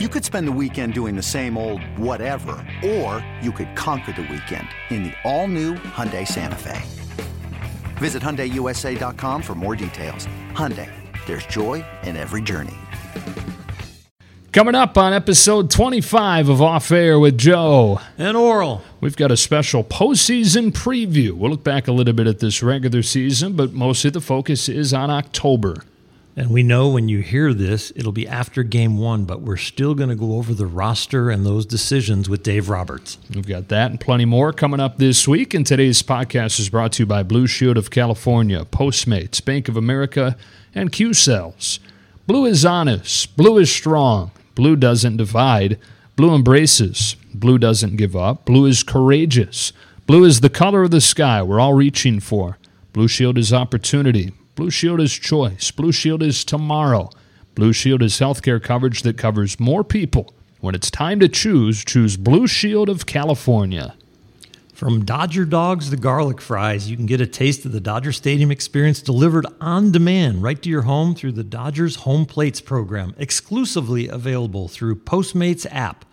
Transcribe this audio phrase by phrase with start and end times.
[0.00, 4.22] You could spend the weekend doing the same old whatever, or you could conquer the
[4.22, 6.82] weekend in the all-new Hyundai Santa Fe.
[7.98, 10.26] Visit HyundaiUSA.com for more details.
[10.50, 10.90] Hyundai,
[11.26, 12.74] there's joy in every journey.
[14.50, 19.36] Coming up on episode 25 of Off Air with Joe and Orel, we've got a
[19.36, 21.34] special postseason preview.
[21.34, 24.92] We'll look back a little bit at this regular season, but mostly the focus is
[24.92, 25.84] on October.
[26.36, 29.94] And we know when you hear this, it'll be after game one, but we're still
[29.94, 33.18] going to go over the roster and those decisions with Dave Roberts.
[33.32, 35.54] We've got that and plenty more coming up this week.
[35.54, 39.76] And today's podcast is brought to you by Blue Shield of California, Postmates, Bank of
[39.76, 40.36] America,
[40.74, 41.78] and Q Cells.
[42.26, 45.78] Blue is honest, blue is strong, blue doesn't divide,
[46.16, 49.72] blue embraces, blue doesn't give up, blue is courageous,
[50.06, 52.58] blue is the color of the sky we're all reaching for.
[52.92, 54.32] Blue Shield is opportunity.
[54.54, 55.72] Blue Shield is choice.
[55.72, 57.10] Blue Shield is tomorrow.
[57.56, 60.32] Blue Shield is healthcare coverage that covers more people.
[60.60, 63.96] When it's time to choose, choose Blue Shield of California.
[64.72, 68.52] From Dodger Dogs to garlic fries, you can get a taste of the Dodger Stadium
[68.52, 74.06] experience delivered on demand right to your home through the Dodgers Home Plates program, exclusively
[74.06, 76.04] available through Postmates app.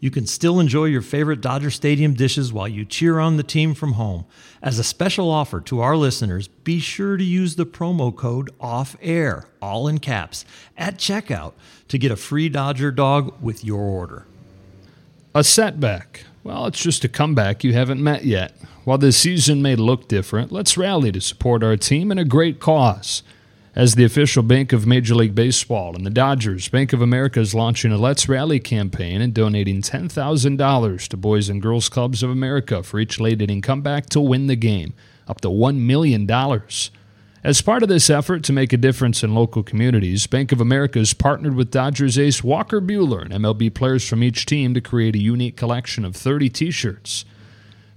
[0.00, 3.74] You can still enjoy your favorite Dodger Stadium dishes while you cheer on the team
[3.74, 4.24] from home.
[4.62, 9.46] As a special offer to our listeners, be sure to use the promo code OFF-AIR,
[9.60, 10.46] all in caps,
[10.78, 11.52] at checkout
[11.88, 14.26] to get a free Dodger dog with your order.
[15.34, 16.24] A setback.
[16.42, 18.56] Well, it's just a comeback you haven't met yet.
[18.84, 22.58] While this season may look different, let's rally to support our team and a great
[22.58, 23.22] cause.
[23.76, 27.54] As the official bank of Major League Baseball and the Dodgers, Bank of America is
[27.54, 32.82] launching a Let's Rally campaign and donating $10,000 to Boys and Girls Clubs of America
[32.82, 34.92] for each late inning comeback to win the game,
[35.28, 36.28] up to $1 million.
[37.44, 40.98] As part of this effort to make a difference in local communities, Bank of America
[40.98, 45.14] has partnered with Dodgers ace Walker Buehler and MLB players from each team to create
[45.14, 47.24] a unique collection of 30 t shirts.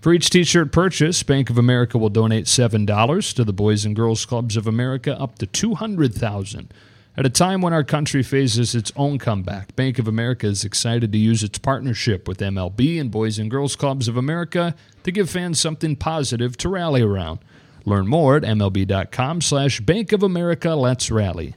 [0.04, 3.96] For each t shirt purchase, Bank of America will donate $7 to the Boys and
[3.96, 6.74] Girls Clubs of America, up to 200,000.
[7.16, 11.14] At a time when our country faces its own comeback, Bank of America is excited
[11.14, 14.76] to use its partnership with MLB and Boys and Girls Clubs of America
[15.06, 17.40] to give fans something positive to rally around.
[17.86, 21.56] Learn more at MLB.com slash Bank of America Let's Rally.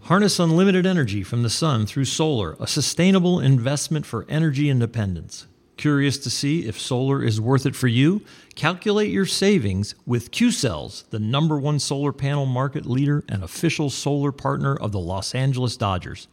[0.00, 5.46] Harness unlimited energy from the sun through solar, a sustainable investment for energy independence.
[5.78, 8.22] Curious to see if solar is worth it for you?
[8.56, 13.88] Calculate your savings with Q Cells, the number one solar panel market leader and official
[13.88, 16.26] solar partner of the Los Angeles Dodgers.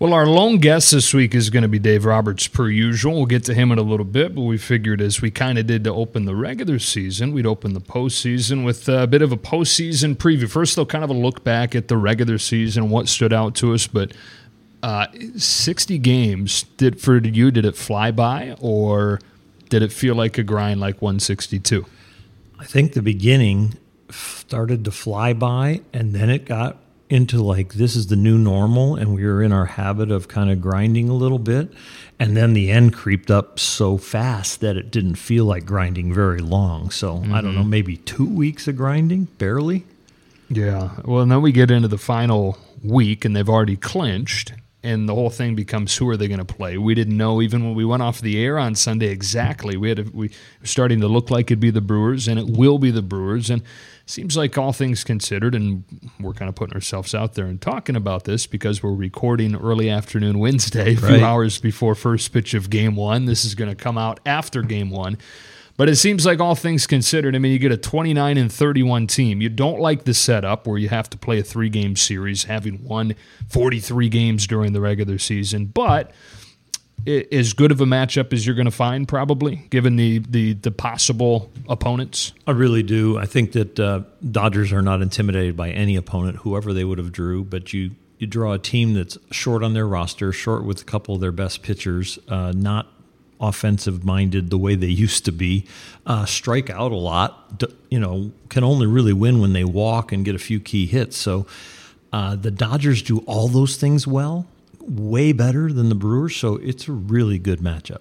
[0.00, 3.16] Well, our lone guest this week is going to be Dave Roberts, per usual.
[3.16, 5.66] We'll get to him in a little bit, but we figured as we kind of
[5.66, 9.36] did to open the regular season, we'd open the postseason with a bit of a
[9.36, 10.48] postseason preview.
[10.48, 13.74] First, though, kind of a look back at the regular season, what stood out to
[13.74, 13.86] us.
[13.86, 14.12] But
[14.82, 19.20] uh, 60 games, did for you, did it fly by, or
[19.68, 21.84] did it feel like a grind like 162?
[22.58, 23.76] I think the beginning
[24.10, 26.78] started to fly by, and then it got
[27.10, 30.48] into like this is the new normal and we were in our habit of kind
[30.48, 31.68] of grinding a little bit
[32.20, 36.38] and then the end creeped up so fast that it didn't feel like grinding very
[36.38, 37.34] long so mm-hmm.
[37.34, 37.70] i don't know mm-hmm.
[37.70, 39.84] maybe two weeks of grinding barely
[40.48, 44.52] yeah well and then we get into the final week and they've already clinched
[44.82, 46.78] and the whole thing becomes who are they going to play?
[46.78, 49.76] We didn't know even when we went off the air on Sunday exactly.
[49.76, 52.46] We had a, we were starting to look like it'd be the Brewers, and it
[52.46, 53.50] will be the Brewers.
[53.50, 53.62] And
[54.10, 55.84] seems like all things considered, and
[56.20, 59.88] we're kind of putting ourselves out there and talking about this because we're recording early
[59.88, 61.22] afternoon Wednesday, a few right.
[61.22, 63.24] hours before first pitch of Game One.
[63.24, 65.18] This is going to come out after Game One.
[65.76, 69.06] But it seems like all things considered, I mean, you get a 29 and 31
[69.06, 69.40] team.
[69.40, 72.84] You don't like the setup where you have to play a three game series, having
[72.84, 73.14] won
[73.48, 75.66] 43 games during the regular season.
[75.66, 76.12] But
[77.06, 80.70] as good of a matchup as you're going to find, probably, given the, the, the
[80.70, 82.32] possible opponents?
[82.46, 83.18] I really do.
[83.18, 87.12] I think that uh, Dodgers are not intimidated by any opponent, whoever they would have
[87.12, 87.44] drew.
[87.44, 91.14] But you you draw a team that's short on their roster, short with a couple
[91.14, 92.86] of their best pitchers, uh, not
[93.40, 95.66] offensive minded the way they used to be,
[96.04, 97.64] uh, strike out a lot.
[97.88, 101.16] You know, can only really win when they walk and get a few key hits.
[101.16, 101.46] So
[102.12, 104.46] uh, the Dodgers do all those things well
[104.80, 108.00] way better than the Brewers, so it's a really good matchup.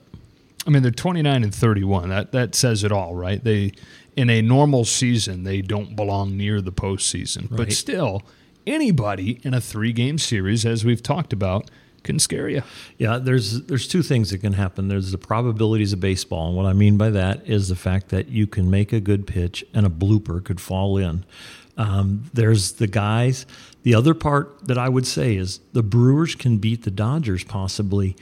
[0.67, 2.09] I mean, they're 29 and 31.
[2.09, 3.43] That that says it all, right?
[3.43, 3.73] They
[4.15, 7.57] in a normal season, they don't belong near the postseason, right.
[7.57, 8.23] but still,
[8.67, 11.71] anybody in a three-game series, as we've talked about,
[12.03, 12.61] can scare you.
[12.97, 14.87] Yeah, there's there's two things that can happen.
[14.87, 18.29] There's the probabilities of baseball, and what I mean by that is the fact that
[18.29, 21.25] you can make a good pitch and a blooper could fall in.
[21.77, 23.45] Um, there's the guys.
[23.83, 28.15] The other part that I would say is the Brewers can beat the Dodgers possibly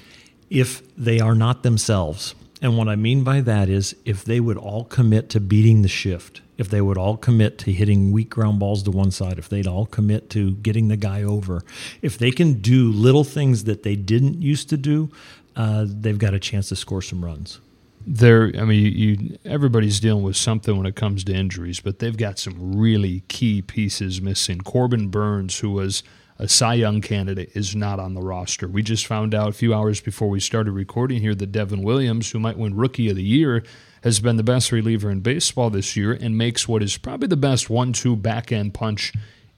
[0.50, 2.36] if they are not themselves.
[2.62, 5.88] And what I mean by that is if they would all commit to beating the
[5.88, 9.50] shift, if they would all commit to hitting weak ground balls to one side, if
[9.50, 11.64] they'd all commit to getting the guy over,
[12.02, 15.10] if they can do little things that they didn't used to do,
[15.56, 17.60] uh, they've got a chance to score some runs
[18.10, 22.16] there i mean you, everybody's dealing with something when it comes to injuries but they've
[22.16, 24.60] got some really key pieces missing.
[24.62, 26.04] Corbin Burnes who was
[26.40, 28.68] a cy young candidate is not on the roster.
[28.68, 32.32] We just found out a few hours before we started recording here that devin williams
[32.32, 33.64] who might win rookie of the year
[34.04, 37.36] has been the best reliever in baseball this year and makes what is probably the
[37.36, 39.12] best one-two back-end punch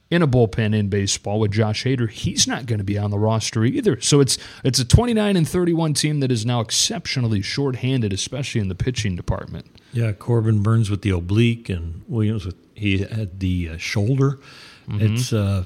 [0.10, 3.20] in a bullpen in baseball with Josh Hader, he's not going to be on the
[3.20, 4.00] roster either.
[4.02, 8.70] So it's it's a 29 and 31 team that is now exceptionally shorthanded, especially in
[8.70, 9.68] the pitching department.
[9.94, 14.40] Yeah, Corbin Burnes with the oblique and Williams with he had the uh, shoulder.
[14.88, 15.16] Mm-hmm.
[15.16, 15.66] It's uh,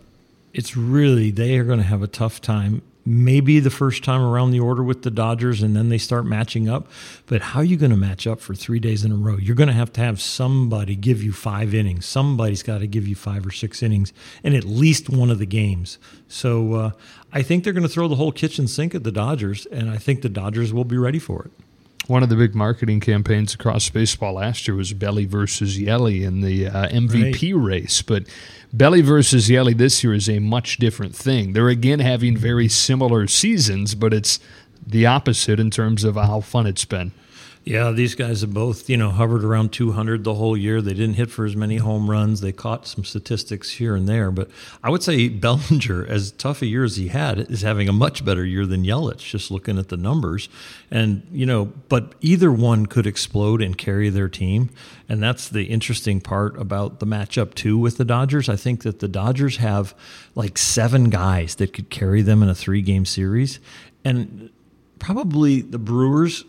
[0.54, 4.52] it's really they are going to have a tough time maybe the first time around
[4.52, 6.88] the order with the Dodgers and then they start matching up.
[7.26, 9.38] But how are you going to match up for three days in a row?
[9.38, 12.06] You're going to have to have somebody give you five innings.
[12.06, 14.14] Somebody's got to give you five or six innings
[14.44, 16.00] in at least one of the games.
[16.28, 16.92] So uh,
[17.32, 19.98] I think they're going to throw the whole kitchen sink at the Dodgers, and I
[19.98, 21.52] think the Dodgers will be ready for it
[22.08, 26.42] one of the big marketing campaigns across baseball last year was Belly versus Yelly in
[26.42, 27.64] the uh, MVP right.
[27.64, 28.02] race.
[28.02, 28.28] But
[28.74, 31.54] Belly versus Yelly this year is a much different thing.
[31.54, 34.40] They're again having very similar seasons, but it's
[34.86, 37.14] the opposite in terms of how fun it's been.
[37.66, 40.82] Yeah, these guys have both, you know, hovered around 200 the whole year.
[40.82, 42.42] They didn't hit for as many home runs.
[42.42, 44.50] They caught some statistics here and there, but
[44.84, 48.26] I would say Bellinger, as tough a year as he had, is having a much
[48.26, 49.20] better year than Yelich.
[49.20, 50.50] Just looking at the numbers,
[50.92, 54.70] and you know, but either one could explode and carry their team,
[55.08, 58.50] and that's the interesting part about the matchup too with the Dodgers.
[58.50, 59.96] I think that the Dodgers have
[60.36, 63.62] like seven guys that could carry them in a three-game series,
[64.04, 64.50] and
[65.00, 66.44] probably the Brewers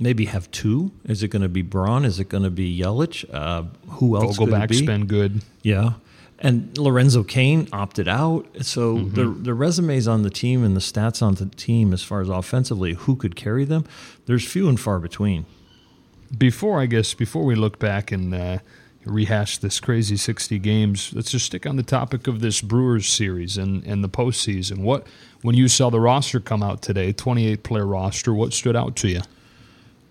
[0.00, 0.90] maybe have two.
[1.04, 2.04] Is it going to be Braun?
[2.04, 3.24] Is it going to be Yelich?
[3.32, 4.38] Uh, who else?
[4.38, 5.42] Vogelbach's been good.
[5.62, 5.92] Yeah.
[6.38, 8.46] And Lorenzo Cain opted out.
[8.62, 9.14] So mm-hmm.
[9.14, 12.30] the the resumes on the team and the stats on the team as far as
[12.30, 13.84] offensively, who could carry them,
[14.24, 15.44] there's few and far between.
[16.36, 18.58] Before I guess before we look back and uh,
[19.04, 23.58] rehash this crazy 60 games, let's just stick on the topic of this Brewers series
[23.58, 24.78] and, and the postseason.
[24.78, 25.06] What
[25.42, 29.08] when you saw the roster come out today, 28 player roster, what stood out to
[29.08, 29.20] you?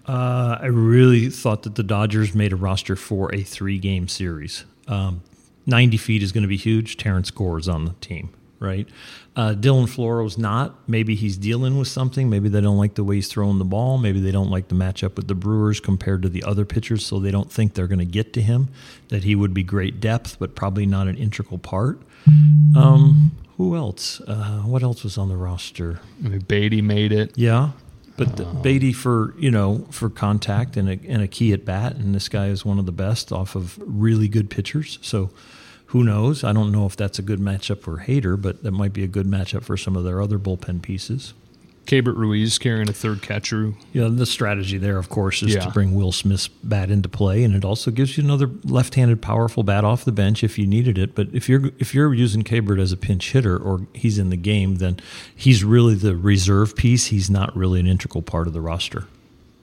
[0.09, 4.66] Uh, I really thought that the Dodgers made a roster for a three game series.
[4.87, 5.21] Um,
[5.68, 6.97] 90 feet is going to be huge.
[6.97, 8.87] Terrence Gore is on the team, right?
[9.35, 10.89] Uh, Dylan Floro's not.
[10.89, 12.28] Maybe he's dealing with something.
[12.28, 13.99] Maybe they don't like the way he's throwing the ball.
[13.99, 17.19] Maybe they don't like the matchup with the Brewers compared to the other pitchers, so
[17.19, 18.69] they don't think they're going to get to him.
[19.09, 22.01] That he would be great depth, but probably not an integral part.
[22.75, 24.21] Um, who else?
[24.21, 25.99] Uh, what else was on the roster?
[26.25, 27.37] I mean, Beaty made it.
[27.37, 27.71] Yeah,
[28.19, 31.95] but um, Beaty for you know for contact and a, and a key at bat,
[31.95, 34.99] and this guy is one of the best off of really good pitchers.
[35.02, 35.31] So
[35.88, 36.44] who knows?
[36.44, 39.07] I don't know if that's a good matchup for Hader, but that might be a
[39.07, 41.33] good matchup for some of their other bullpen pieces.
[41.89, 43.73] Keibert Ruiz carrying a third catcher.
[43.93, 45.61] Yeah, the strategy there, of course, is yeah.
[45.61, 49.63] to bring Will Smith's bat into play, and it also gives you another left-handed, powerful
[49.63, 51.15] bat off the bench if you needed it.
[51.15, 54.37] But if you're if you're using Keibert as a pinch hitter or he's in the
[54.37, 54.99] game, then
[55.35, 57.07] he's really the reserve piece.
[57.07, 59.07] He's not really an integral part of the roster.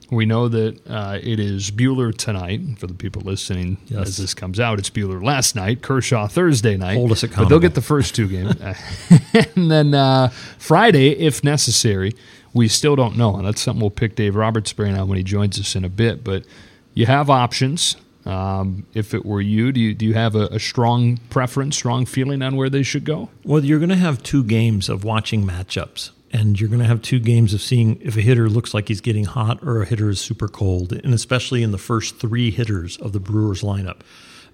[0.09, 2.61] We know that uh, it is Buehler tonight.
[2.77, 4.07] For the people listening, yes.
[4.07, 6.95] as this comes out, it's Buehler last night, Kershaw Thursday night.
[6.95, 7.45] Hold us accountable.
[7.45, 8.55] But they'll get the first two games.
[9.55, 12.13] and then uh, Friday, if necessary,
[12.53, 13.35] we still don't know.
[13.35, 15.89] And that's something we'll pick Dave Roberts' brain on when he joins us in a
[15.89, 16.23] bit.
[16.23, 16.45] But
[16.93, 17.97] you have options.
[18.25, 22.05] Um, if it were you, do you, do you have a, a, strong preference, strong
[22.05, 23.29] feeling on where they should go?
[23.45, 27.01] Well, you're going to have two games of watching matchups and you're going to have
[27.01, 30.09] two games of seeing if a hitter looks like he's getting hot or a hitter
[30.09, 34.01] is super cold, and especially in the first three hitters of the Brewers lineup.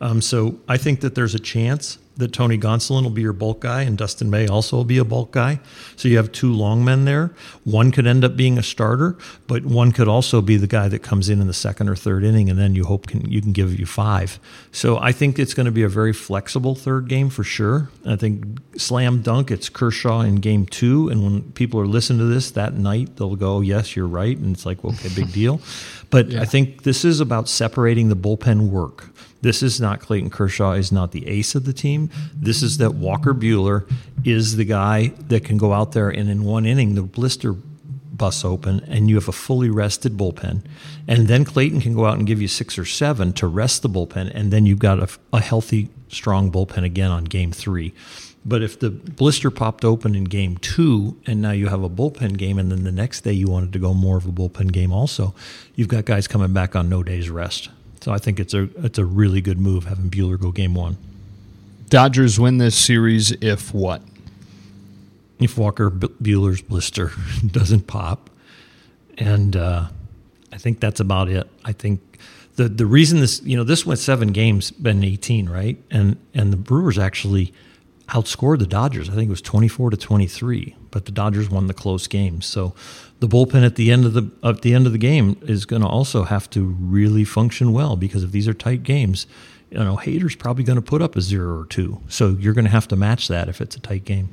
[0.01, 3.61] Um, so I think that there's a chance that Tony Gonsolin will be your bulk
[3.61, 5.59] guy and Dustin May also will be a bulk guy.
[5.95, 7.31] So you have two long men there.
[7.63, 9.17] One could end up being a starter,
[9.47, 12.23] but one could also be the guy that comes in in the second or third
[12.23, 14.39] inning, and then you hope can you can give you five.
[14.71, 17.89] So I think it's going to be a very flexible third game for sure.
[18.05, 19.49] I think slam dunk.
[19.49, 23.35] It's Kershaw in game two, and when people are listening to this that night, they'll
[23.35, 25.61] go, "Yes, you're right," and it's like, okay, big deal.
[26.09, 26.41] But yeah.
[26.41, 29.09] I think this is about separating the bullpen work
[29.43, 32.09] this is not Clayton Kershaw is not the ace of the team.
[32.33, 33.85] This is that Walker Buehler
[34.23, 38.45] is the guy that can go out there and in one inning the blister busts
[38.45, 40.63] open and you have a fully rested bullpen.
[41.09, 43.89] And then Clayton can go out and give you six or seven to rest the
[43.89, 44.31] bullpen.
[44.33, 47.93] And then you've got a, a healthy, strong bullpen again on game three.
[48.45, 52.37] But if the blister popped open in game two and now you have a bullpen
[52.37, 54.93] game, and then the next day you wanted to go more of a bullpen game
[54.93, 55.35] also,
[55.75, 57.69] you've got guys coming back on no days rest.
[58.03, 60.97] So I think it's a it's a really good move having Buehler go game one.
[61.87, 64.01] Dodgers win this series if what?
[65.39, 67.13] If Walker Buehler's blister
[67.47, 68.29] doesn't pop,
[69.17, 69.87] and uh,
[70.51, 71.49] I think that's about it.
[71.63, 72.01] I think
[72.57, 75.77] the the reason this you know this went seven games, been eighteen, right?
[75.89, 77.53] And and the Brewers actually
[78.09, 79.07] outscored the Dodgers.
[79.09, 82.07] I think it was twenty four to twenty three, but the Dodgers won the close
[82.07, 82.45] games.
[82.47, 82.75] So
[83.23, 85.81] the bullpen at the end of the at the end of the game is going
[85.81, 89.27] to also have to really function well because if these are tight games,
[89.71, 92.01] you know, Hader's probably going to put up a zero or two.
[92.09, 94.27] So you're going to have to match that if it's a tight game.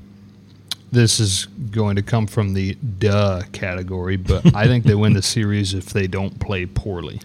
[0.91, 5.23] This is going to come from the duh category, but I think they win the
[5.37, 7.21] series if they don't play poorly.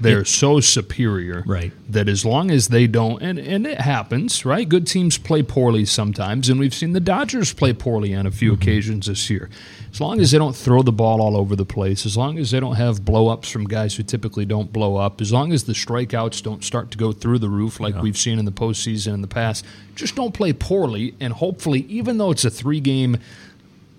[0.00, 1.72] They're so superior right.
[1.88, 4.68] that as long as they don't, and, and it happens, right?
[4.68, 8.52] Good teams play poorly sometimes, and we've seen the Dodgers play poorly on a few
[8.52, 8.62] mm-hmm.
[8.62, 9.50] occasions this year.
[9.92, 12.52] As long as they don't throw the ball all over the place, as long as
[12.52, 15.64] they don't have blow ups from guys who typically don't blow up, as long as
[15.64, 18.00] the strikeouts don't start to go through the roof like yeah.
[18.00, 19.64] we've seen in the postseason in the past,
[19.96, 21.14] just don't play poorly.
[21.20, 23.18] And hopefully, even though it's a three game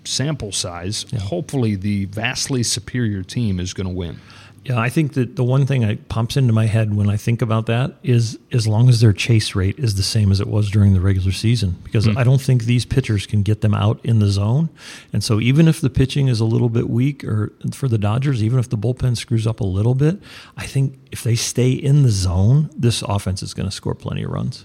[0.04, 1.20] sample size, yeah.
[1.20, 4.18] hopefully the vastly superior team is going to win.
[4.64, 7.42] Yeah, I think that the one thing that pops into my head when I think
[7.42, 10.70] about that is as long as their chase rate is the same as it was
[10.70, 12.16] during the regular season, because mm.
[12.16, 14.68] I don't think these pitchers can get them out in the zone.
[15.12, 18.40] And so even if the pitching is a little bit weak or for the Dodgers,
[18.40, 20.20] even if the bullpen screws up a little bit,
[20.56, 24.22] I think if they stay in the zone, this offense is going to score plenty
[24.22, 24.64] of runs.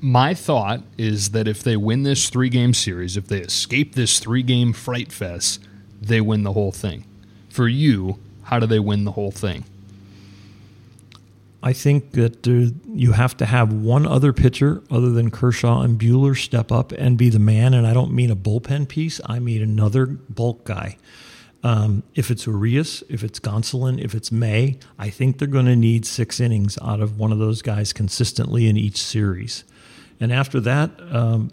[0.00, 4.18] My thought is that if they win this three game series, if they escape this
[4.18, 5.60] three game fright fest,
[6.00, 7.04] they win the whole thing.
[7.48, 9.62] For you, how do they win the whole thing?
[11.62, 16.34] I think that you have to have one other pitcher other than Kershaw and Buehler
[16.34, 17.74] step up and be the man.
[17.74, 20.96] And I don't mean a bullpen piece, I mean another bulk guy.
[21.62, 25.76] Um, if it's Urias, if it's Gonsolin, if it's May, I think they're going to
[25.76, 29.64] need six innings out of one of those guys consistently in each series.
[30.20, 31.50] And after that, um,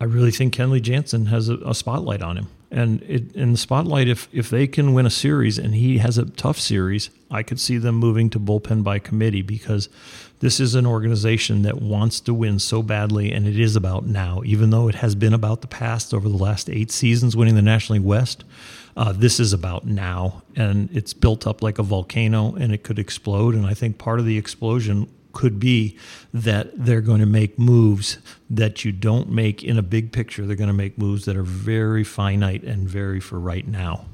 [0.00, 2.48] I really think Kenley Jansen has a, a spotlight on him.
[2.70, 6.18] And it, in the spotlight, if if they can win a series and he has
[6.18, 9.88] a tough series, I could see them moving to bullpen by committee because
[10.40, 14.42] this is an organization that wants to win so badly, and it is about now.
[14.44, 17.62] Even though it has been about the past over the last eight seasons, winning the
[17.62, 18.44] National League West,
[18.96, 22.98] uh, this is about now, and it's built up like a volcano, and it could
[22.98, 23.54] explode.
[23.54, 25.08] And I think part of the explosion
[25.38, 25.96] could be
[26.34, 28.18] that they're going to make moves
[28.50, 30.44] that you don't make in a big picture.
[30.44, 34.06] They're going to make moves that are very finite and very for right now.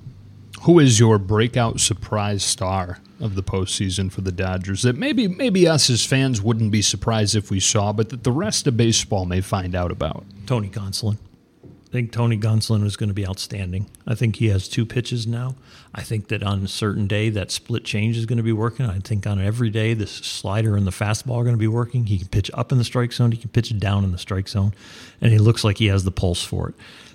[0.65, 5.67] Who is your breakout surprise star of the postseason for the Dodgers that maybe maybe
[5.67, 9.25] us as fans wouldn't be surprised if we saw, but that the rest of baseball
[9.25, 10.27] may find out about?
[10.45, 11.17] Tony Gonsolin
[11.95, 13.87] think Tony Gonsolin is going to be outstanding.
[14.05, 15.55] I think he has two pitches now.
[15.95, 18.85] I think that on a certain day that split change is going to be working.
[18.85, 22.07] I think on every day the slider and the fastball are going to be working.
[22.07, 23.31] He can pitch up in the strike zone.
[23.31, 24.75] He can pitch down in the strike zone,
[25.21, 26.75] and he looks like he has the pulse for it.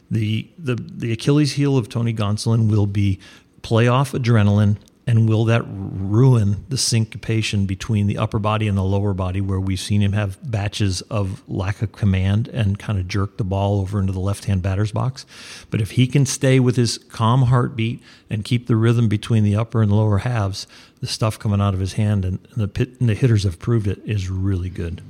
[0.10, 3.20] The the the Achilles heel of Tony Gonsolin will be
[3.62, 4.78] playoff adrenaline
[5.10, 9.60] and will that ruin the syncopation between the upper body and the lower body, where
[9.60, 13.82] we've seen him have batches of lack of command and kind of jerk the ball
[13.82, 15.26] over into the left hand batter's box?
[15.72, 19.56] But if he can stay with his calm heartbeat and keep the rhythm between the
[19.56, 20.68] upper and lower halves,
[21.00, 23.88] the stuff coming out of his hand, and the, pit, and the hitters have proved
[23.88, 25.02] it, is really good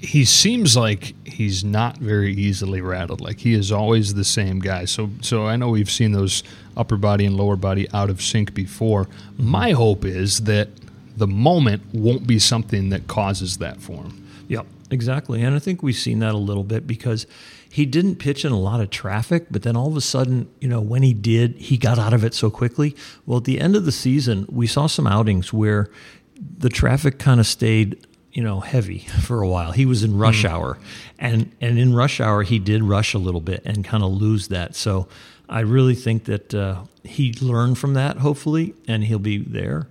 [0.00, 3.20] he seems like he's not very easily rattled.
[3.20, 4.84] Like he is always the same guy.
[4.84, 6.44] So so I know we've seen those
[6.76, 9.08] upper body and lower body out of sync before.
[9.36, 10.68] My hope is that
[11.16, 14.24] the moment won't be something that causes that for him.
[14.48, 14.66] Yep.
[14.90, 15.42] exactly.
[15.42, 17.26] And I think we've seen that a little bit because
[17.70, 20.68] he didn't pitch in a lot of traffic, but then all of a sudden, you
[20.68, 22.96] know, when he did, he got out of it so quickly.
[23.26, 25.90] Well, at the end of the season, we saw some outings where
[26.40, 28.06] the traffic kind of stayed
[28.38, 29.72] you know heavy for a while.
[29.72, 30.50] He was in rush mm.
[30.50, 30.78] hour,
[31.18, 34.46] and and in rush hour he did rush a little bit and kind of lose
[34.46, 34.76] that.
[34.76, 35.08] So
[35.48, 39.88] I really think that uh, he learned from that, hopefully, and he'll be there.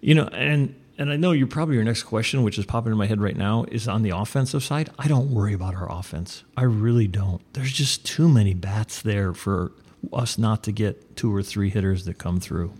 [0.00, 2.98] You know, and and I know you're probably your next question, which is popping in
[2.98, 4.90] my head right now, is on the offensive side.
[4.98, 6.42] I don't worry about our offense.
[6.56, 7.42] I really don't.
[7.52, 9.70] There's just too many bats there for
[10.12, 12.72] us not to get two or three hitters that come through.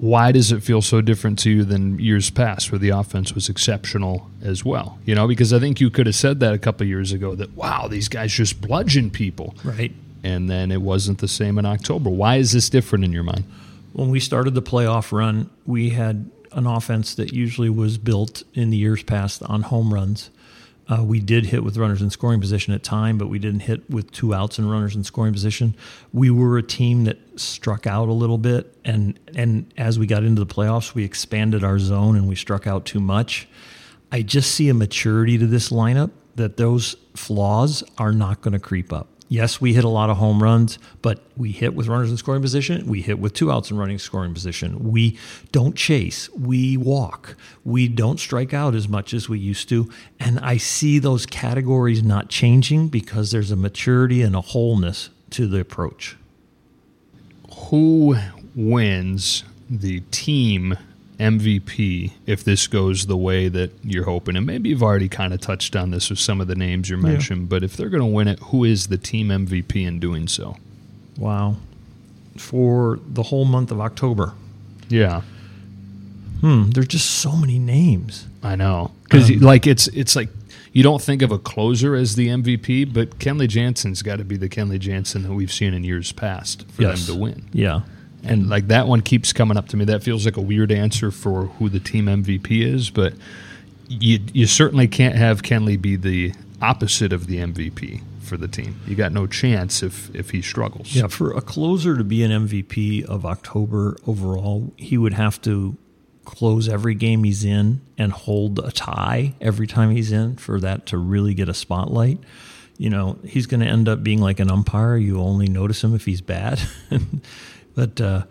[0.00, 3.48] Why does it feel so different to you than years past where the offense was
[3.48, 4.98] exceptional as well?
[5.04, 7.56] You know, because I think you could have said that a couple years ago that,
[7.56, 9.54] wow, these guys just bludgeon people.
[9.64, 9.92] Right.
[10.22, 12.10] And then it wasn't the same in October.
[12.10, 13.44] Why is this different in your mind?
[13.92, 18.70] When we started the playoff run, we had an offense that usually was built in
[18.70, 20.30] the years past on home runs.
[20.88, 23.88] Uh, we did hit with runners in scoring position at time, but we didn't hit
[23.90, 25.76] with two outs and runners in scoring position.
[26.14, 30.24] We were a team that struck out a little bit, and and as we got
[30.24, 33.48] into the playoffs, we expanded our zone and we struck out too much.
[34.10, 38.58] I just see a maturity to this lineup that those flaws are not going to
[38.58, 39.08] creep up.
[39.30, 42.40] Yes, we hit a lot of home runs, but we hit with runners in scoring
[42.40, 42.86] position.
[42.86, 44.90] We hit with two outs in running scoring position.
[44.90, 45.18] We
[45.52, 46.30] don't chase.
[46.30, 47.36] We walk.
[47.62, 49.90] We don't strike out as much as we used to.
[50.18, 55.46] And I see those categories not changing because there's a maturity and a wholeness to
[55.46, 56.16] the approach.
[57.66, 58.16] Who
[58.54, 60.78] wins the team
[61.18, 64.36] MVP if this goes the way that you're hoping.
[64.36, 66.96] And maybe you've already kind of touched on this with some of the names you
[66.96, 67.46] mentioned, yeah.
[67.48, 70.56] but if they're going to win it, who is the team MVP in doing so?
[71.16, 71.56] Wow.
[72.36, 74.34] For the whole month of October.
[74.88, 75.22] Yeah.
[76.40, 78.26] Hmm, there's just so many names.
[78.42, 78.92] I know.
[79.10, 80.28] Cuz um, like it's it's like
[80.72, 84.36] you don't think of a closer as the MVP, but Kenley Jansen's got to be
[84.36, 87.06] the Kenley Jansen that we've seen in years past for yes.
[87.06, 87.44] them to win.
[87.52, 87.80] Yeah.
[88.24, 89.84] And like that one keeps coming up to me.
[89.84, 93.14] That feels like a weird answer for who the team MVP is, but
[93.88, 98.80] you you certainly can't have Kenley be the opposite of the MVP for the team.
[98.86, 100.94] You got no chance if if he struggles.
[100.94, 105.76] Yeah, for a closer to be an MVP of October overall, he would have to
[106.24, 110.84] close every game he's in and hold a tie every time he's in for that
[110.86, 112.18] to really get a spotlight.
[112.76, 114.96] You know, he's going to end up being like an umpire.
[114.96, 116.60] You only notice him if he's bad.
[117.78, 118.24] But uh,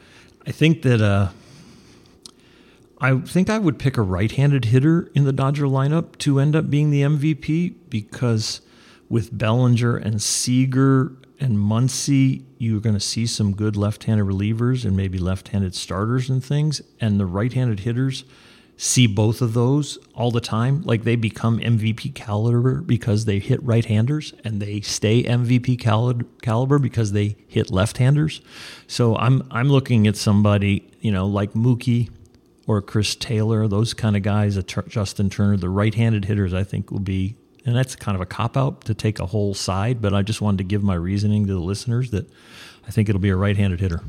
[0.46, 1.30] I think that uh,
[3.00, 6.70] I think I would pick a right-handed hitter in the Dodger lineup to end up
[6.70, 8.60] being the MVP because
[9.08, 14.98] with Bellinger and Seager and Muncy, you're going to see some good left-handed relievers and
[14.98, 18.26] maybe left-handed starters and things, and the right-handed hitters
[18.78, 20.84] see both of those all the time.
[20.84, 26.80] Like they become MVP caliber because they hit right handers and they stay MVP caliber
[26.80, 28.40] because they hit left handers.
[28.86, 32.10] So I'm I'm looking at somebody you know like Mookie
[32.68, 36.54] or Chris Taylor, those kind of guys, Justin Turner, the right-handed hitters.
[36.54, 37.36] I think will be.
[37.66, 40.40] And that's kind of a cop out to take a whole side, but I just
[40.40, 42.30] wanted to give my reasoning to the listeners that
[42.88, 44.04] I think it'll be a right handed hitter.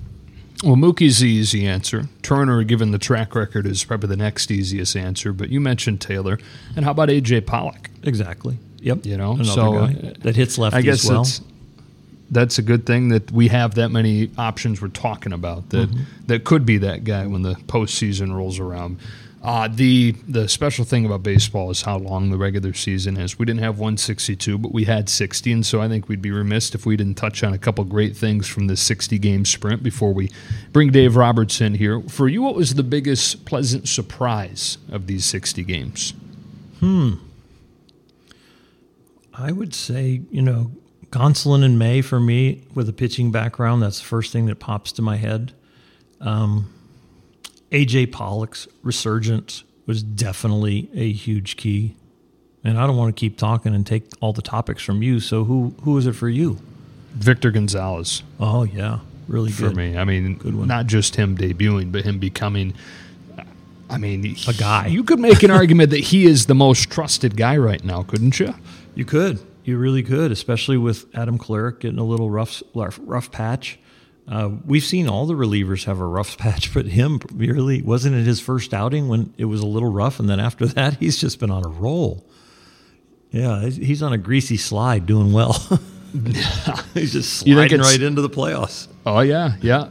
[0.64, 2.08] Well, Mookie's the easy answer.
[2.22, 5.32] Turner, given the track record, is probably the next easiest answer.
[5.32, 6.38] But you mentioned Taylor,
[6.74, 7.90] and how about AJ Pollock?
[8.02, 8.58] Exactly.
[8.80, 9.06] Yep.
[9.06, 11.26] You know, Another so guy that hits lefty I guess as well.
[12.30, 16.02] that's a good thing that we have that many options we're talking about that mm-hmm.
[16.26, 18.98] that could be that guy when the postseason rolls around.
[19.40, 23.38] Uh, the the special thing about baseball is how long the regular season is.
[23.38, 26.74] We didn't have 162, but we had 60, and so I think we'd be remiss
[26.74, 30.12] if we didn't touch on a couple great things from the 60 game sprint before
[30.12, 30.30] we
[30.72, 32.00] bring Dave Roberts on here.
[32.02, 36.14] For you, what was the biggest pleasant surprise of these 60 games?
[36.80, 37.14] Hmm.
[39.32, 40.72] I would say, you know,
[41.10, 43.82] Gonsolin and May for me with a pitching background.
[43.82, 45.52] That's the first thing that pops to my head.
[46.20, 46.74] Um,
[47.70, 51.94] AJ Pollock's resurgence was definitely a huge key.
[52.64, 55.20] And I don't want to keep talking and take all the topics from you.
[55.20, 56.58] So who who is it for you?
[57.14, 58.22] Victor Gonzalez.
[58.38, 59.76] Oh yeah, really for good.
[59.76, 59.96] me.
[59.96, 60.68] I mean, good one.
[60.68, 62.74] not just him debuting, but him becoming.
[63.90, 64.88] I mean, a guy.
[64.88, 68.38] You could make an argument that he is the most trusted guy right now, couldn't
[68.38, 68.54] you?
[68.94, 69.40] You could.
[69.64, 73.78] You really could, especially with Adam Kolarek getting a little rough rough patch.
[74.28, 78.26] Uh, we've seen all the relievers have a rough patch, but him really wasn't it
[78.26, 81.40] his first outing when it was a little rough, and then after that he's just
[81.40, 82.24] been on a roll.
[83.30, 85.52] Yeah, he's on a greasy slide, doing well.
[86.94, 88.88] he's just sliding right into the playoffs.
[89.04, 89.90] Oh yeah, yeah.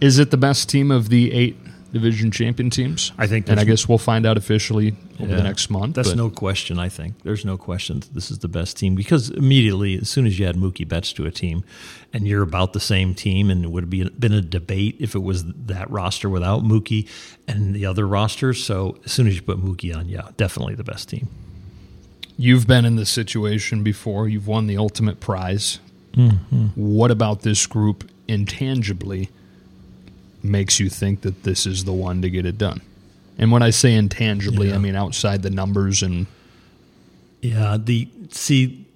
[0.00, 1.56] Is it the best team of the eight
[1.94, 3.12] division champion teams.
[3.16, 5.36] I think, and I guess we'll find out officially over Yeah.
[5.36, 5.94] the next month.
[5.94, 6.78] That's but- no question.
[6.78, 10.26] I think there's no question that this is the best team because immediately, as soon
[10.26, 11.64] as you add Mookie Betts to a team,
[12.12, 15.14] and you're about the same team, and it would have been been a debate if
[15.14, 17.08] it was that roster without Mookie
[17.48, 18.62] and the other rosters.
[18.62, 21.28] So as soon as you put Mookie on, yeah, definitely the best team.
[22.36, 24.28] You've been in this situation before.
[24.28, 25.78] You've won the ultimate prize.
[26.16, 26.66] Mm-hmm.
[26.74, 29.28] What about this group intangibly
[30.44, 32.80] makes you think that this is the one to get it done?
[33.38, 34.76] And when I say intangibly, Yeah.
[34.76, 36.26] I mean outside the numbers and
[37.42, 38.86] Yeah, the see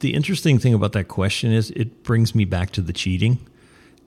[0.00, 3.38] the interesting thing about that question is it brings me back to the cheating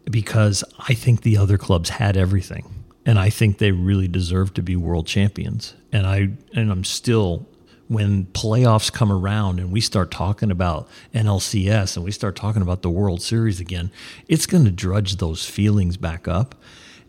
[0.10, 2.66] because I think the other clubs had everything
[3.06, 5.74] and I think they really deserve to be world champions.
[5.92, 7.48] And I and I'm still
[7.88, 12.82] when playoffs come around and we start talking about NLCS and we start talking about
[12.82, 13.92] the World Series again,
[14.28, 16.56] it's going to drudge those feelings back up.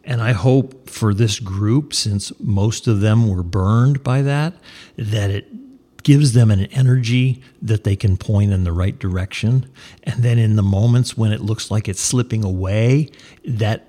[0.04, 4.54] And I hope for this group, since most of them were burned by that,
[4.96, 5.48] that it
[6.02, 9.70] gives them an energy that they can point in the right direction.
[10.04, 13.10] And then in the moments when it looks like it's slipping away,
[13.44, 13.84] that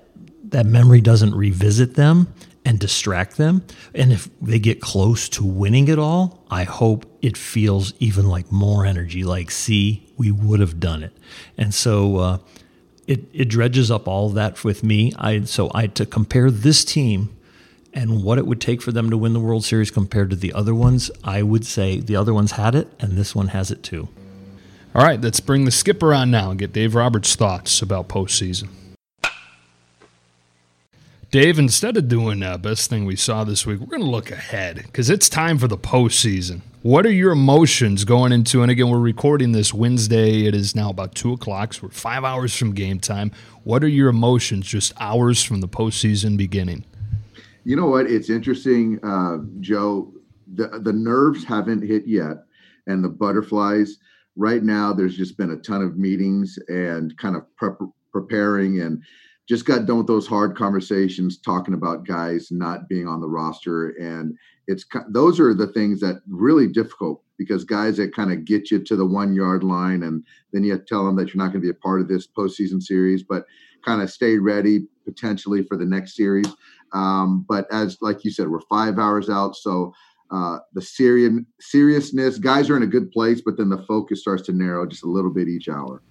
[0.50, 2.34] that memory doesn't revisit them
[2.70, 3.64] and distract them.
[3.96, 8.52] And if they get close to winning it all, I hope it feels even like
[8.52, 11.12] more energy, like, see, we would have done it.
[11.58, 12.38] And so uh,
[13.08, 15.12] it, it dredges up all that with me.
[15.18, 17.36] I so I to compare this team
[17.92, 20.52] and what it would take for them to win the World Series compared to the
[20.52, 23.82] other ones, I would say the other ones had it and this one has it
[23.82, 24.08] too.
[24.94, 28.68] All right, let's bring the skipper on now and get Dave Roberts' thoughts about postseason.
[31.30, 34.32] Dave, instead of doing uh, best thing we saw this week, we're going to look
[34.32, 36.60] ahead because it's time for the postseason.
[36.82, 38.62] What are your emotions going into?
[38.62, 40.46] And again, we're recording this Wednesday.
[40.46, 41.74] It is now about two o'clock.
[41.74, 43.30] So we're five hours from game time.
[43.62, 46.84] What are your emotions just hours from the postseason beginning?
[47.62, 48.10] You know what?
[48.10, 50.12] It's interesting, uh, Joe.
[50.54, 52.38] The the nerves haven't hit yet,
[52.88, 53.98] and the butterflies.
[54.34, 57.78] Right now, there's just been a ton of meetings and kind of prep,
[58.10, 59.04] preparing, and
[59.50, 63.88] just got done with those hard conversations talking about guys not being on the roster,
[63.98, 68.70] and it's those are the things that really difficult because guys that kind of get
[68.70, 71.60] you to the one yard line, and then you tell them that you're not going
[71.60, 73.44] to be a part of this postseason series, but
[73.84, 76.46] kind of stay ready potentially for the next series.
[76.92, 79.92] Um, but as like you said, we're five hours out, so
[80.30, 84.44] uh, the serious seriousness, guys are in a good place, but then the focus starts
[84.44, 86.04] to narrow just a little bit each hour.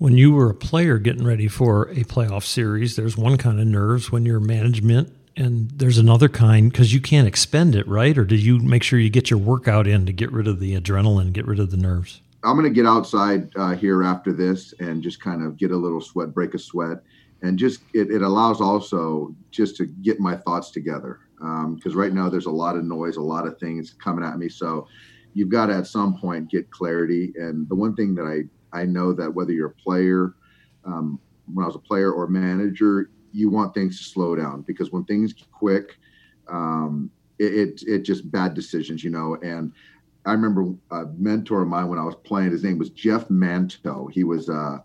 [0.00, 3.66] When you were a player getting ready for a playoff series, there's one kind of
[3.66, 8.16] nerves when you're management, and there's another kind because you can't expend it, right?
[8.16, 10.74] Or do you make sure you get your workout in to get rid of the
[10.74, 12.22] adrenaline, get rid of the nerves?
[12.42, 15.76] I'm going to get outside uh, here after this and just kind of get a
[15.76, 17.02] little sweat, break a sweat,
[17.42, 21.20] and just it, it allows also just to get my thoughts together
[21.74, 24.48] because right now there's a lot of noise, a lot of things coming at me.
[24.48, 24.88] So
[25.34, 27.34] you've got to at some point get clarity.
[27.36, 30.34] And the one thing that I I know that whether you're a player,
[30.84, 31.18] um,
[31.52, 35.04] when I was a player or manager, you want things to slow down because when
[35.04, 35.96] things get quick,
[36.48, 39.36] um, it, it it just bad decisions, you know.
[39.42, 39.72] And
[40.26, 42.50] I remember a mentor of mine when I was playing.
[42.50, 44.08] His name was Jeff Manto.
[44.08, 44.82] He was a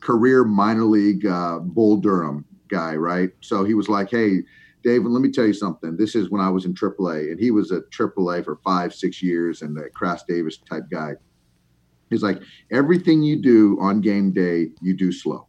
[0.00, 3.30] career minor league uh, Bull Durham guy, right?
[3.40, 4.42] So he was like, "Hey,
[4.82, 5.96] David, let me tell you something.
[5.96, 9.22] This is when I was in AAA, and he was at AAA for five, six
[9.22, 11.14] years, and a Crash Davis type guy.
[12.10, 12.40] He's like,
[12.70, 15.46] everything you do on game day, you do slow.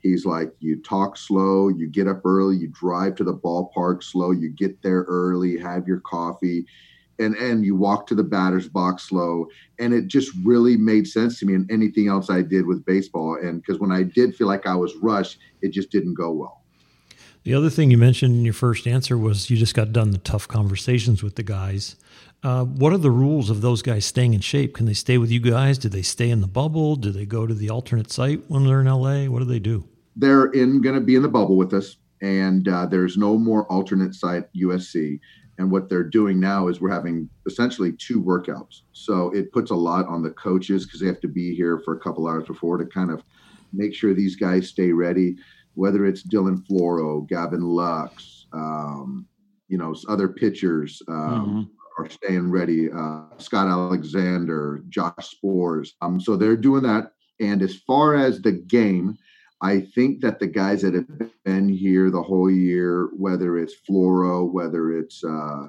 [0.00, 4.32] He's like, you talk slow, you get up early, you drive to the ballpark slow,
[4.32, 6.66] you get there early, have your coffee,
[7.18, 9.46] and and you walk to the batter's box slow.
[9.78, 13.38] And it just really made sense to me in anything else I did with baseball.
[13.42, 16.60] And because when I did feel like I was rushed, it just didn't go well.
[17.44, 20.18] The other thing you mentioned in your first answer was you just got done the
[20.18, 21.96] tough conversations with the guys.
[22.44, 24.74] Uh, what are the rules of those guys staying in shape?
[24.74, 25.78] Can they stay with you guys?
[25.78, 26.94] Do they stay in the bubble?
[26.94, 29.24] Do they go to the alternate site when they're in LA?
[29.24, 29.88] What do they do?
[30.14, 33.64] They're in going to be in the bubble with us, and uh, there's no more
[33.72, 35.18] alternate site USC.
[35.56, 38.82] And what they're doing now is we're having essentially two workouts.
[38.92, 41.94] So it puts a lot on the coaches because they have to be here for
[41.94, 43.22] a couple hours before to kind of
[43.72, 45.36] make sure these guys stay ready.
[45.74, 49.26] Whether it's Dylan Floro, Gavin Lux, um,
[49.68, 52.90] you know, other pitchers um, are staying ready.
[52.90, 55.90] Uh, Scott Alexander, Josh Sborz.
[56.00, 57.12] Um, so they're doing that.
[57.40, 59.18] And as far as the game,
[59.60, 61.06] I think that the guys that have
[61.44, 65.68] been here the whole year, whether it's Floro, whether it's uh,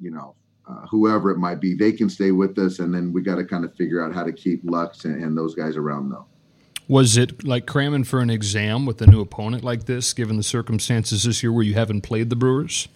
[0.00, 0.34] you know
[0.68, 3.44] uh, whoever it might be, they can stay with us, and then we got to
[3.44, 6.26] kind of figure out how to keep Lux and, and those guys around though.
[6.88, 10.42] Was it like cramming for an exam with a new opponent like this, given the
[10.42, 12.88] circumstances this year where you haven't played the Brewers?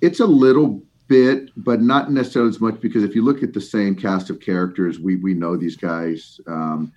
[0.00, 0.80] It's a little
[1.12, 4.40] bit, but not necessarily as much because if you look at the same cast of
[4.40, 6.40] characters, we we know these guys.
[6.46, 6.90] Um,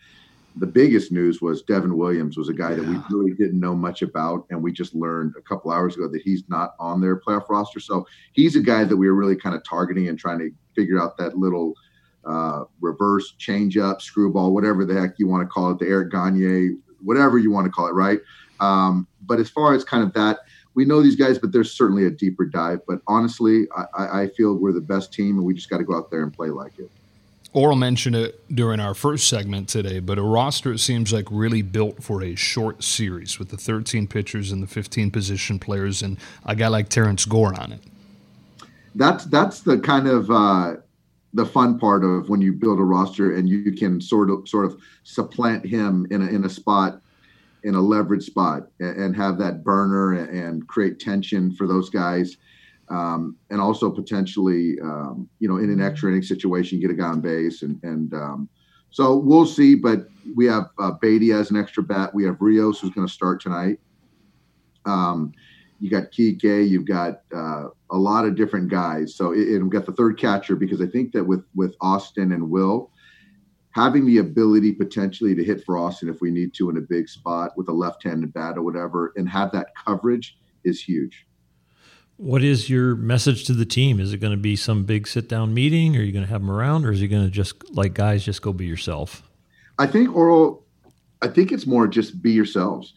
[0.58, 2.78] the biggest news was Devin Williams was a guy yeah.
[2.78, 6.08] that we really didn't know much about, and we just learned a couple hours ago
[6.08, 7.82] that he's not on their playoff roster.
[7.82, 11.01] So he's a guy that we were really kind of targeting and trying to figure
[11.01, 11.73] out that little
[12.23, 16.12] uh, reverse change up, screwball, whatever the heck you want to call it, the Eric
[16.12, 18.19] Gagne, whatever you want to call it, right?
[18.62, 20.39] Um, but as far as kind of that,
[20.76, 22.82] we know these guys, but there's certainly a deeper dive.
[22.86, 25.96] But honestly, I, I feel we're the best team, and we just got to go
[25.96, 26.92] out there and play like it.
[27.54, 31.62] Orel mentioned it during our first segment today, but a roster it seems like really
[31.62, 36.18] built for a short series with the 13 pitchers and the 15 position players, and
[36.46, 37.80] a guy like Terrence Gore on it.
[38.94, 40.76] That's that's the kind of uh,
[41.34, 44.66] the fun part of when you build a roster and you can sort of sort
[44.66, 47.02] of supplant him in a, in a spot
[47.65, 51.89] in a leverage spot and, and have that burner and, and, create tension for those
[51.89, 52.38] guys
[52.89, 57.08] um, and also potentially um, you know in an extra inning situation get a guy
[57.08, 58.47] on base and and um,
[58.91, 62.80] so we'll see but we have uh, Beaty as an extra bat we have Rios
[62.80, 63.80] who's going to start tonight
[64.86, 65.34] um,
[65.80, 69.13] you got Kike, you've got uh, a lot of different guys.
[69.15, 72.49] So it, we've got the third catcher because I think that with with Austin and
[72.49, 72.91] Will
[73.76, 77.10] having the ability potentially to hit for Austin if we need to in a big
[77.10, 81.28] spot with a left-handed bat or whatever, and have that coverage is huge.
[82.16, 84.00] What is your message to the team?
[84.00, 85.98] Is it going to be some big sit-down meeting?
[85.98, 88.24] Are you going to have them around, or is it going to just like guys
[88.24, 89.24] just go be yourself?
[89.78, 90.62] I think Orel.
[91.22, 92.94] I think it's more just be yourselves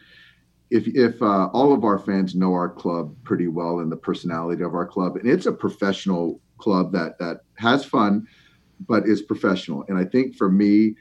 [0.71, 4.62] if if uh, all of our fans know our club pretty well and the personality
[4.62, 8.29] of our club, and it's a professional club that that has fun,
[8.87, 9.85] but is professional.
[9.88, 10.95] And I think for me,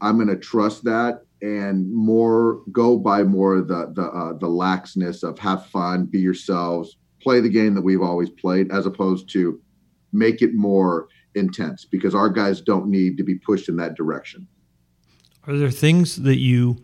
[0.00, 5.22] I'm going to trust that and more go by more the the uh, the laxness
[5.22, 9.60] of have fun, be yourselves, play the game that we've always played, as opposed to
[10.12, 14.46] make it more intense because our guys don't need to be pushed in that direction.
[15.46, 16.82] Are there things that you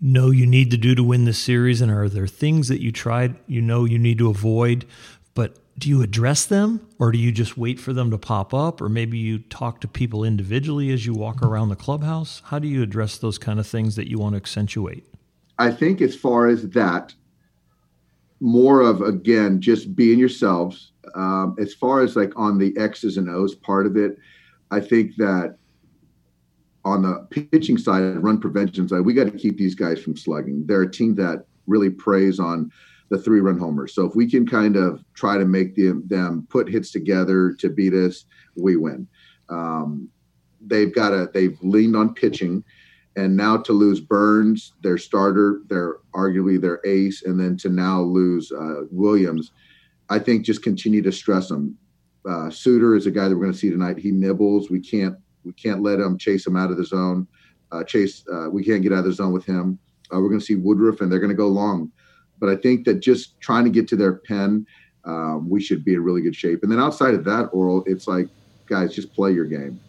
[0.00, 1.80] know you need to do to win this series?
[1.80, 4.84] And are there things that you tried, you know, you need to avoid?
[5.34, 8.80] But do you address them or do you just wait for them to pop up?
[8.80, 12.42] Or maybe you talk to people individually as you walk around the clubhouse?
[12.46, 15.04] How do you address those kind of things that you want to accentuate?
[15.58, 17.14] I think, as far as that,
[18.40, 20.92] more of again, just being yourselves.
[21.14, 24.18] Um, as far as like on the X's and O's part of it,
[24.70, 25.56] I think that
[26.84, 30.16] on the pitching side, and run prevention side, we got to keep these guys from
[30.16, 30.66] slugging.
[30.66, 32.70] They're a team that really preys on
[33.14, 33.94] the three run homers.
[33.94, 37.68] So if we can kind of try to make them, them put hits together to
[37.68, 38.24] beat us,
[38.56, 39.06] we win.
[39.48, 40.08] Um,
[40.66, 42.64] they've got a they've leaned on pitching,
[43.16, 48.00] and now to lose Burnes, their starter, their arguably their ace, and then to now
[48.00, 49.52] lose uh, Williams,
[50.08, 51.76] I think just continue to stress them.
[52.28, 53.98] Uh, Suter is a guy that we're going to see tonight.
[53.98, 54.70] He nibbles.
[54.70, 57.26] We can't we can't let him chase him out of the zone.
[57.70, 59.78] Uh, chase, uh, we can't get out of the zone with him.
[60.12, 61.90] Uh, we're going to see Woodruff, and they're going to go long.
[62.38, 64.66] But I think that just trying to get to their pen,
[65.04, 66.62] um, we should be in really good shape.
[66.62, 68.28] And then outside of that, Orel, it's like,
[68.66, 69.80] guys, just play your game.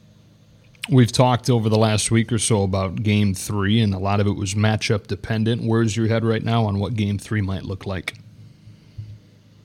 [0.89, 4.27] We've talked over the last week or so about game three, and a lot of
[4.27, 5.63] it was matchup dependent.
[5.63, 8.13] Where's your head right now on what game three might look like?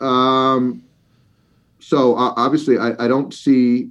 [0.00, 0.82] Um,
[1.78, 3.90] so uh, obviously, I, I don't see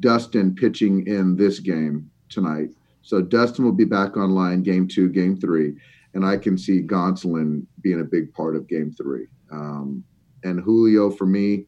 [0.00, 2.70] Dustin pitching in this game tonight.
[3.02, 5.76] So Dustin will be back online game two, game three,
[6.16, 9.26] and I can see Gonsolin being a big part of game three.
[9.52, 10.02] Um,
[10.44, 11.66] and Julio for me,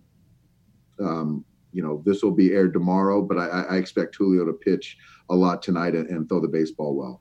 [0.98, 4.96] um, you know, this will be aired tomorrow, but I, I, expect Julio to pitch
[5.28, 7.20] a lot tonight and, and throw the baseball well.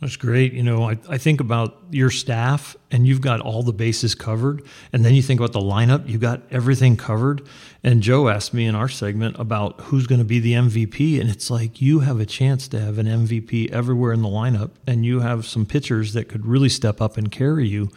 [0.00, 0.52] That's great.
[0.52, 4.62] You know, I, I think about your staff and you've got all the bases covered.
[4.92, 7.42] And then you think about the lineup, you've got everything covered.
[7.82, 11.20] And Joe asked me in our segment about who's going to be the MVP.
[11.20, 14.70] And it's like you have a chance to have an MVP everywhere in the lineup.
[14.86, 17.90] And you have some pitchers that could really step up and carry you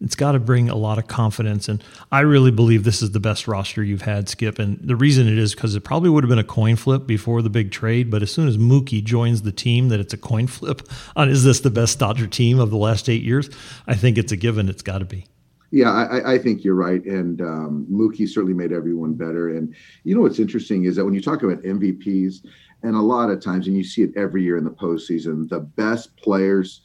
[0.00, 1.68] it's got to bring a lot of confidence.
[1.68, 1.82] And
[2.12, 4.58] I really believe this is the best roster you've had, Skip.
[4.58, 7.42] And the reason it is because it probably would have been a coin flip before
[7.42, 8.10] the big trade.
[8.10, 10.82] But as soon as Mookie joins the team, that it's a coin flip
[11.16, 13.50] on is this the best Dodger team of the last eight years?
[13.86, 14.68] I think it's a given.
[14.68, 15.26] It's got to be.
[15.70, 17.04] Yeah, I, I, think you're right.
[17.04, 19.50] And um, Mookie certainly made everyone better.
[19.50, 22.36] And you know what's interesting is that when you talk about MVPs,
[22.82, 25.60] and a lot of times, and you see it every year in the postseason, the
[25.60, 26.80] best players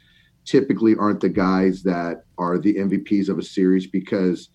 [0.46, 4.50] typically aren't the guys that are the MVPs of a series because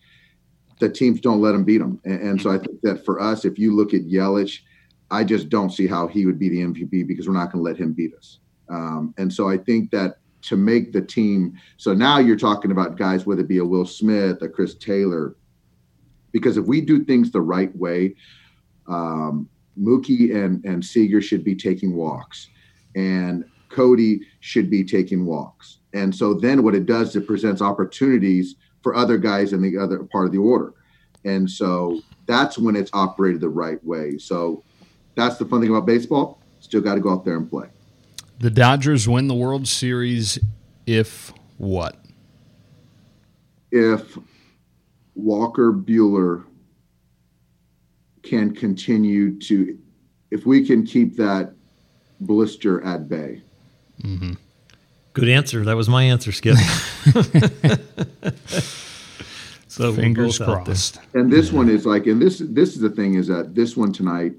[0.80, 2.00] the teams don't let them beat them.
[2.04, 4.60] And, and, so I think that for us, if you look at Yelich,
[5.10, 7.70] I just don't see how he would be the MVP because we're not going to
[7.70, 8.38] let him beat us.
[8.68, 12.96] Um, and so I think that to make the team, so now you're talking about
[12.96, 15.36] guys, whether it be a Will Smith, a Chris Taylor,
[16.32, 18.14] because if we do things the right way,
[18.86, 19.48] um,
[19.78, 22.48] Mookie and, and Seager should be taking walks,
[22.94, 25.78] and Cody should be taking walks.
[25.92, 30.04] And so then what it does, it presents opportunities for other guys in the other
[30.04, 30.74] part of the order.
[31.24, 34.18] And so that's when it's operated the right way.
[34.18, 34.62] So
[35.14, 36.40] that's the fun thing about baseball.
[36.60, 37.68] Still got to go out there and play.
[38.38, 40.38] The Dodgers win the World Series
[40.86, 41.96] if what?
[43.72, 44.16] If
[45.14, 46.44] Walker Buehler
[48.22, 49.78] can continue to,
[50.30, 51.54] if we can keep that
[52.20, 53.42] blister at bay.
[54.02, 54.32] Mm-hmm.
[55.12, 55.64] Good answer.
[55.64, 56.56] That was my answer, Skip.
[59.68, 60.98] so fingers crossed.
[61.14, 61.56] And this yeah.
[61.56, 64.32] one is like, and this this is the thing is that this one tonight,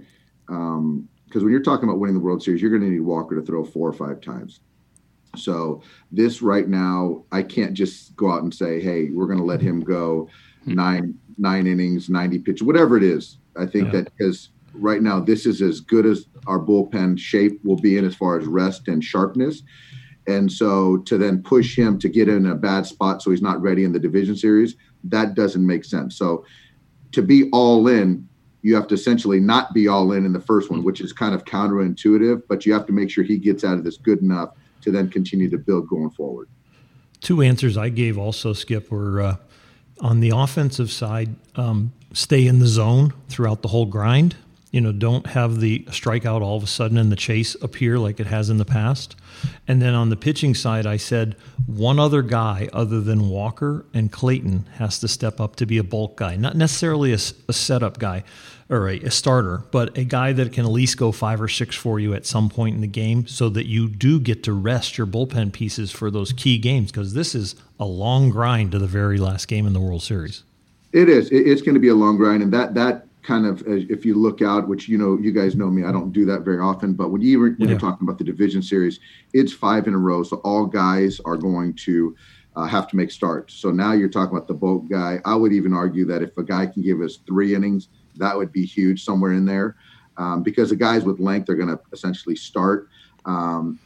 [0.46, 3.36] because um, when you're talking about winning the World Series, you're going to need Walker
[3.36, 4.62] to throw four or five times.
[5.36, 9.44] So this right now, I can't just go out and say, "Hey, we're going to
[9.44, 10.30] let him go
[10.64, 10.76] hmm.
[10.76, 14.02] nine nine innings, ninety pitches, whatever it is." I think yeah.
[14.02, 18.06] that because right now this is as good as our bullpen shape will be in
[18.06, 19.64] as far as rest and sharpness.
[20.28, 23.62] And so to then push him to get in a bad spot so he's not
[23.62, 26.18] ready in the division series, that doesn't make sense.
[26.18, 26.46] So
[27.14, 28.28] to be all in,
[28.62, 31.34] you have to essentially not be all in in the first one, which is kind
[31.34, 34.52] of counterintuitive, but you have to make sure he gets out of this good enough
[34.82, 36.50] to then continue to build going forward.
[37.22, 39.36] Two answers I gave also, Skip, were uh,
[40.00, 44.36] on the offensive side, um, stay in the zone throughout the whole grind.
[44.72, 48.20] You know, don't have the strikeout all of a sudden in the chase appear like
[48.20, 49.16] it has in the past.
[49.68, 54.12] And then on the pitching side, I said one other guy other than Walker and
[54.12, 57.98] Clayton has to step up to be a bulk guy, not necessarily a, a setup
[57.98, 58.24] guy
[58.70, 61.76] or a, a, starter, but a guy that can at least go five or six
[61.76, 64.98] for you at some point in the game so that you do get to rest
[64.98, 68.88] your bullpen pieces for those key games because this is a long grind to the
[68.88, 70.44] very last game in the World Series.
[70.92, 71.30] It is.
[71.32, 74.42] It's going to be a long grind, and that that kind of if you look
[74.42, 76.94] out, which you know you guys know me, I don't do that very often.
[76.94, 77.68] But when you when yeah.
[77.70, 79.00] you're talking about the division series,
[79.34, 82.16] it's five in a row, so all guys are going to
[82.56, 83.54] uh, have to make starts.
[83.54, 85.20] So now you're talking about the bulk guy.
[85.26, 88.52] I would even argue that if a guy can give us three innings, that would
[88.52, 89.76] be huge somewhere in there,
[90.18, 92.90] um, because the guys with length are going to essentially start.
[93.26, 93.80] Um,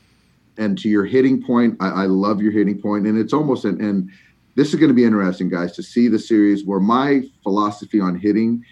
[0.58, 3.82] and to your hitting point, I, I, love your hitting point, and it's almost an
[3.82, 4.12] and
[4.56, 8.16] this is going to be interesting, guys, to see the series where my philosophy on
[8.16, 8.64] hitting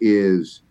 [0.00, 0.62] is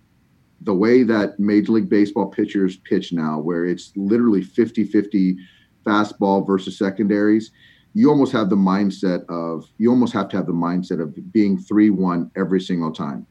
[0.61, 5.37] the way that Major League Baseball pitchers pitch now, where it's literally 50 50
[5.85, 7.51] fastball versus secondaries.
[7.93, 11.57] You almost have the mindset of, you almost have to have the mindset of being
[11.57, 13.25] 3 1 every single time.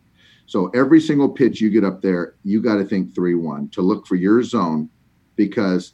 [0.47, 3.83] So every single pitch you get up there, you got to think 3 1 to
[3.83, 4.89] look for your zone
[5.37, 5.93] because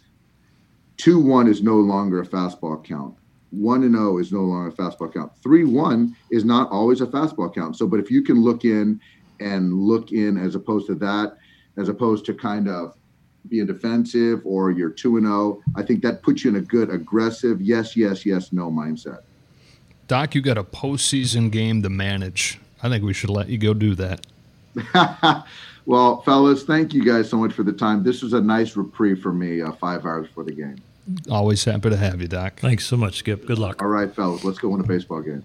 [0.99, 3.17] 2 1 is no longer a fastball count.
[3.51, 5.33] 1 and 0 is no longer a fastball count.
[5.43, 7.77] 3 1 is not always a fastball count.
[7.77, 9.01] So, but if you can look in
[9.41, 11.37] and look in as opposed to that,
[11.77, 12.95] as opposed to kind of
[13.49, 16.91] being defensive or you're 2 and 0, I think that puts you in a good
[16.91, 19.23] aggressive yes, yes, yes, no mindset.
[20.07, 22.61] Doc, you got a postseason game to manage.
[22.83, 24.27] I think we should let you go do that.
[25.87, 28.03] well, fellas, thank you guys so much for the time.
[28.03, 30.77] This was a nice reprieve for me, uh, five hours for the game.
[31.31, 32.61] Always happy to have you, Doc.
[32.61, 33.47] Thanks so much, Skip.
[33.47, 33.83] Good luck.
[33.83, 35.45] All right, fellas, let's go win a baseball game.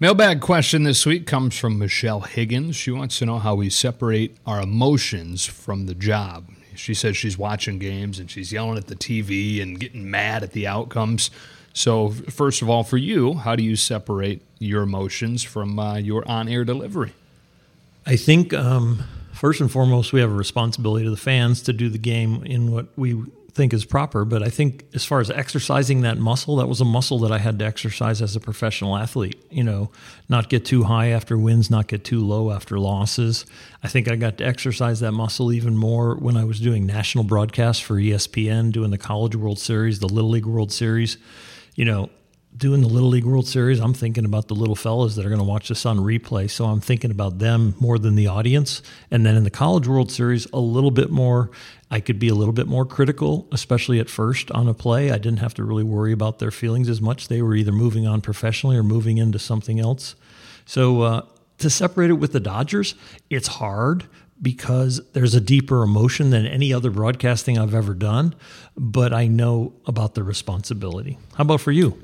[0.00, 2.76] Mailbag question this week comes from Michelle Higgins.
[2.76, 6.48] She wants to know how we separate our emotions from the job.
[6.76, 10.52] She says she's watching games and she's yelling at the TV and getting mad at
[10.52, 11.32] the outcomes.
[11.72, 16.22] So, first of all, for you, how do you separate your emotions from uh, your
[16.30, 17.12] on air delivery?
[18.06, 21.88] I think, um, first and foremost, we have a responsibility to the fans to do
[21.88, 23.24] the game in what we
[23.58, 24.24] think is proper.
[24.24, 27.38] But I think as far as exercising that muscle, that was a muscle that I
[27.38, 29.44] had to exercise as a professional athlete.
[29.50, 29.90] You know,
[30.28, 33.44] not get too high after wins, not get too low after losses.
[33.82, 37.24] I think I got to exercise that muscle even more when I was doing national
[37.24, 41.18] broadcasts for ESPN, doing the College World Series, the Little League World Series.
[41.74, 42.10] You know,
[42.56, 45.40] doing the Little League World Series, I'm thinking about the little fellas that are going
[45.40, 46.50] to watch this on replay.
[46.50, 48.82] So I'm thinking about them more than the audience.
[49.10, 51.50] And then in the College World Series, a little bit more.
[51.90, 55.10] I could be a little bit more critical, especially at first on a play.
[55.10, 57.28] I didn't have to really worry about their feelings as much.
[57.28, 60.14] They were either moving on professionally or moving into something else.
[60.66, 61.22] So uh,
[61.58, 62.94] to separate it with the Dodgers,
[63.30, 64.04] it's hard
[64.40, 68.34] because there's a deeper emotion than any other broadcasting I've ever done,
[68.76, 71.18] but I know about the responsibility.
[71.34, 72.00] How about for you?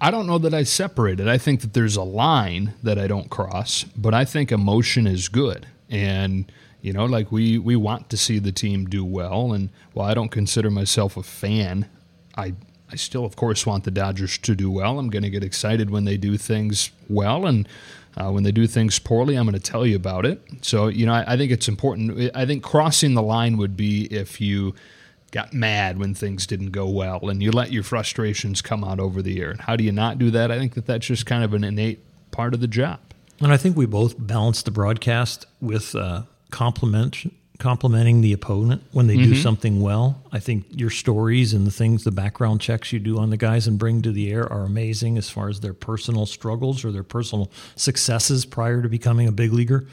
[0.00, 1.26] I don't know that I separate it.
[1.28, 5.28] I think that there's a line that I don't cross, but I think emotion is
[5.28, 5.66] good.
[5.90, 10.08] And You know, like we we want to see the team do well, and while
[10.08, 11.88] I don't consider myself a fan,
[12.36, 12.54] I
[12.90, 14.98] I still, of course, want the Dodgers to do well.
[14.98, 17.68] I'm going to get excited when they do things well, and
[18.16, 20.40] uh, when they do things poorly, I'm going to tell you about it.
[20.62, 22.30] So, you know, I, I think it's important.
[22.34, 24.74] I think crossing the line would be if you
[25.30, 29.22] got mad when things didn't go well and you let your frustrations come out over
[29.22, 29.50] the air.
[29.50, 30.50] And how do you not do that?
[30.50, 32.00] I think that that's just kind of an innate
[32.30, 33.00] part of the job.
[33.40, 37.24] And I think we both balance the broadcast with uh, compliment
[37.58, 39.32] complimenting the opponent when they mm-hmm.
[39.32, 40.22] do something well.
[40.30, 43.66] I think your stories and the things, the background checks you do on the guys
[43.66, 47.02] and bring to the air are amazing as far as their personal struggles or their
[47.02, 49.86] personal successes prior to becoming a big leaguer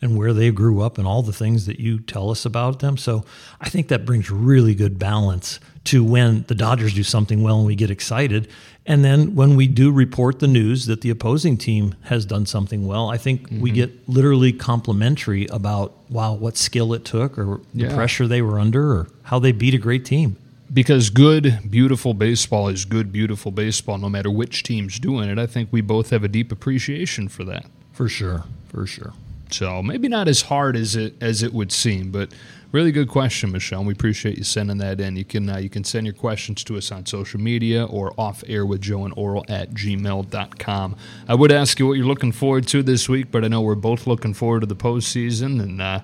[0.00, 2.96] and where they grew up and all the things that you tell us about them.
[2.96, 3.24] So
[3.60, 7.66] I think that brings really good balance to when the Dodgers do something well and
[7.66, 8.48] we get excited.
[8.86, 12.86] And then when we do report the news that the opposing team has done something
[12.86, 13.60] well, I think mm-hmm.
[13.60, 17.88] we get literally complimentary about, wow, what skill it took or yeah.
[17.88, 20.36] the pressure they were under or how they beat a great team
[20.72, 25.38] because good, beautiful baseball is good, beautiful baseball, no matter which team's doing it.
[25.38, 27.66] I think we both have a deep appreciation for that.
[27.92, 28.44] For sure.
[28.68, 29.14] For sure.
[29.50, 32.32] So maybe not as hard as it as it would seem, but
[32.72, 33.84] really good question, Michelle.
[33.84, 35.16] We appreciate you sending that in.
[35.16, 38.44] You can uh, you can send your questions to us on social media or off
[38.46, 40.96] air with Joe and Orel at gmail.com.
[41.28, 43.74] I would ask you what you're looking forward to this week, but I know we're
[43.74, 46.00] both looking forward to the postseason and uh,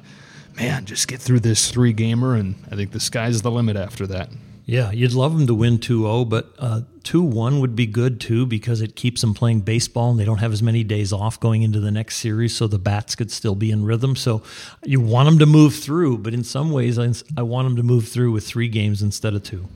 [0.57, 4.07] man, just get through this three gamer and I think the sky's the limit after
[4.09, 4.31] that.
[4.67, 8.21] Yeah, you'd love them to win 2 0, but uh, 2 1 would be good
[8.21, 11.39] too because it keeps them playing baseball and they don't have as many days off
[11.39, 14.17] going into the next series, so the bats could still be in rhythm.
[14.17, 14.43] So
[14.83, 18.09] you want them to move through, but in some ways, I want them to move
[18.09, 19.69] through with three games instead of two.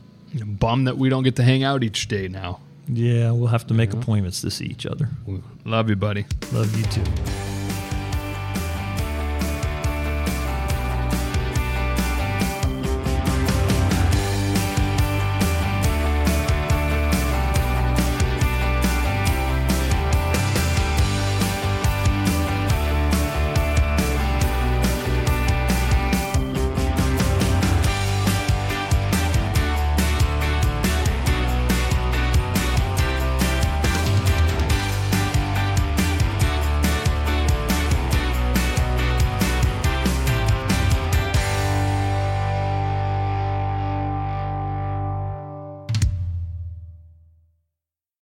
[0.45, 2.61] Bum that we don't get to hang out each day now.
[2.87, 4.01] Yeah, we'll have to make yeah.
[4.01, 5.11] appointments to see each other.
[5.67, 6.25] Love you, buddy.
[6.53, 7.58] Love you too.